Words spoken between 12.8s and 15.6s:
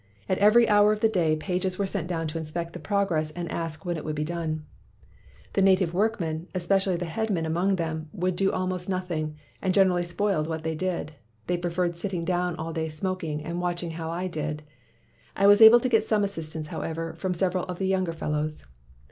smoking, and watching how I did. I